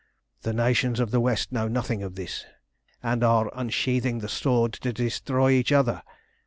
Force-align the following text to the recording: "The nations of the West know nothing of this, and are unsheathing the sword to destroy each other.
"The 0.41 0.51
nations 0.51 0.99
of 0.99 1.11
the 1.11 1.19
West 1.19 1.51
know 1.51 1.67
nothing 1.67 2.01
of 2.01 2.15
this, 2.15 2.43
and 3.03 3.23
are 3.23 3.51
unsheathing 3.53 4.17
the 4.17 4.29
sword 4.29 4.73
to 4.73 4.91
destroy 4.91 5.51
each 5.51 5.71
other. 5.71 6.01